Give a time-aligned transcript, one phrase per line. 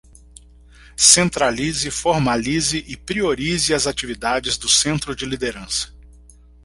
[0.97, 5.93] Centralize, formalize e priorize as atividades do Centro de Liderança.